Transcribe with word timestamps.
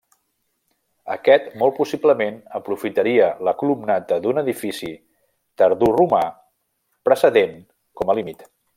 Aquest 1.15 1.51
molt 1.63 1.75
possiblement 1.79 2.39
aprofitaria 2.61 3.29
la 3.49 3.55
columnata 3.61 4.19
d'un 4.25 4.43
edifici 4.45 4.91
tardoromà 5.63 6.27
precedent 7.11 7.59
com 8.01 8.15
a 8.15 8.19
límit. 8.23 8.47